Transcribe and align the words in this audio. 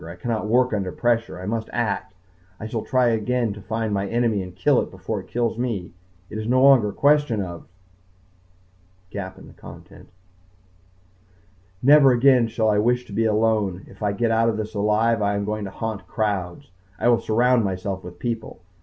I 0.09 0.15
cannot 0.15 0.47
work 0.47 0.73
under 0.73 0.91
pressure. 0.91 1.39
I 1.39 1.45
must 1.45 1.69
act. 1.71 2.15
I 2.59 2.65
shall 2.65 2.81
try 2.81 3.09
again 3.09 3.53
to 3.53 3.61
find 3.61 3.93
my 3.93 4.07
enemy 4.07 4.41
and 4.41 4.55
kill 4.55 4.81
it 4.81 4.89
before 4.89 5.19
it 5.19 5.27
kills 5.27 5.59
me. 5.59 5.91
It 6.31 6.39
is 6.39 6.47
no 6.47 6.59
longer 6.59 6.89
a 6.89 6.91
question 6.91 7.39
of...... 7.39 7.67
Never 11.83 12.11
again 12.11 12.47
shall 12.47 12.69
I 12.71 12.79
wish 12.79 13.05
to 13.05 13.13
be 13.13 13.25
alone. 13.25 13.85
If 13.87 14.01
I 14.01 14.11
get 14.11 14.31
out 14.31 14.49
of 14.49 14.57
this 14.57 14.73
alive 14.73 15.21
I 15.21 15.35
am 15.35 15.45
going 15.45 15.65
to 15.65 15.69
haunt 15.71 16.07
crowds. 16.07 16.71
I 16.97 17.07
will 17.07 17.21
surround 17.21 17.63
myself 17.63 18.03
with 18.03 18.17
people. 18.17 18.59